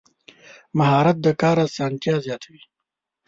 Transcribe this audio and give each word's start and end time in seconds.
مهارت 0.77 1.17
د 1.21 1.27
کار 1.41 1.57
اسانتیا 1.67 2.15
زیاتوي. 2.25 2.61